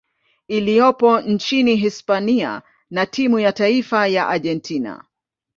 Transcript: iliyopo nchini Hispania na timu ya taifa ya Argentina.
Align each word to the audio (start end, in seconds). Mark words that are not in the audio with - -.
iliyopo 0.47 1.21
nchini 1.21 1.75
Hispania 1.75 2.61
na 2.89 3.05
timu 3.05 3.39
ya 3.39 3.53
taifa 3.53 4.07
ya 4.07 4.27
Argentina. 4.27 5.03